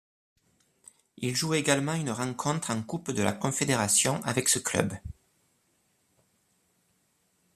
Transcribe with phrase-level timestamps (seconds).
[1.17, 4.93] Il joue également une rencontre en Coupe de la confédération avec ce club.